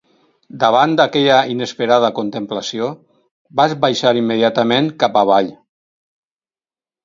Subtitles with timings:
[0.61, 2.89] Davant d’aquella inesperada contemplació,
[3.61, 5.55] vaig baixar immediatament cap avall.